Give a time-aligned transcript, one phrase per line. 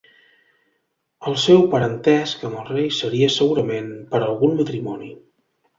[1.31, 5.17] El seu parentesc amb el rei seria segurament per algun matrimoni.